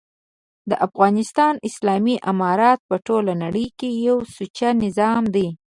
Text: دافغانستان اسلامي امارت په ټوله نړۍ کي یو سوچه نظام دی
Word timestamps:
دافغانستان 0.71 1.53
اسلامي 1.69 2.15
امارت 2.31 2.79
په 2.89 2.95
ټوله 3.07 3.33
نړۍ 3.43 3.67
کي 3.79 3.89
یو 4.07 4.17
سوچه 4.35 4.69
نظام 4.83 5.23
دی 5.35 5.47